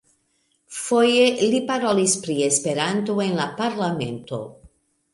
Foje 0.77 1.27
li 1.51 1.59
parolis 1.69 2.17
pri 2.25 2.39
Esperanto 2.49 3.21
en 3.31 3.39
la 3.45 3.49
parlamento. 3.65 4.45